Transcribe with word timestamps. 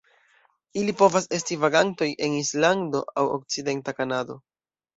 Ili 0.83 0.95
povas 1.01 1.27
esti 1.37 1.57
vagantoj 1.65 2.09
en 2.29 2.39
Islando 2.39 3.05
aŭ 3.25 3.29
okcidenta 3.37 3.97
Kanado. 4.03 4.43